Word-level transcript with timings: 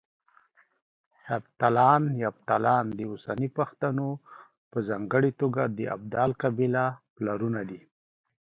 هفتلان، 1.29 2.03
يفتالان 2.23 2.85
د 2.97 2.99
اوسني 3.11 3.49
پښتنو 3.57 4.09
په 4.71 4.77
ځانګړه 4.87 5.31
توګه 5.41 5.63
د 5.77 5.79
ابدال 5.95 6.31
قبيله 6.43 6.85
پلرونه 7.15 7.61
دي 7.69 7.81